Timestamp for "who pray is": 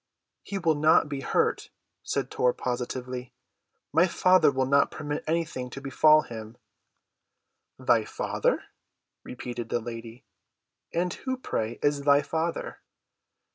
11.13-12.01